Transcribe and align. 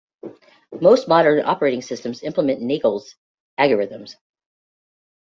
Most 0.81 1.07
modern 1.07 1.45
operating 1.45 1.83
systems 1.83 2.23
implement 2.23 2.59
Nagle's 2.59 3.13
algorithms. 3.59 4.15